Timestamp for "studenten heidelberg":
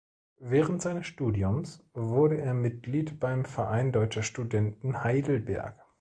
4.23-5.79